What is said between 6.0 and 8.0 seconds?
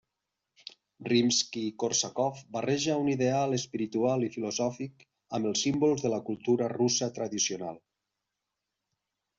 de la cultura russa tradicional.